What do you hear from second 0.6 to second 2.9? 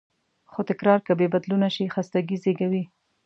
تکرار که بېبدلونه شي، خستګي زېږوي.